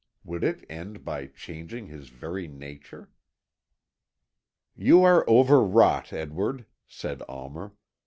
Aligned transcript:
Would 0.23 0.43
it 0.43 0.65
end 0.67 1.05
by 1.05 1.27
changing 1.27 1.85
his 1.85 2.09
very 2.09 2.47
nature? 2.47 3.11
"You 4.75 5.03
are 5.03 5.23
over 5.29 5.61
wrought, 5.63 6.11
Edward," 6.11 6.65
said 6.87 7.21
Almer. 7.29 7.75